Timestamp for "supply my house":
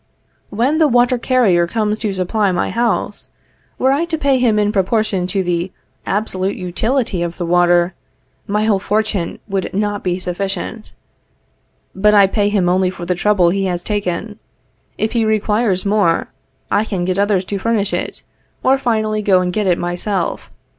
2.11-3.29